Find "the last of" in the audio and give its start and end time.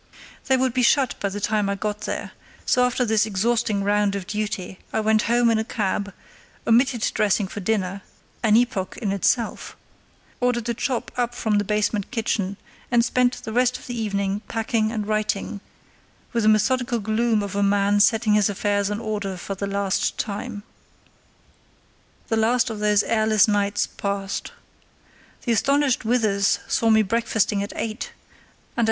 22.27-22.79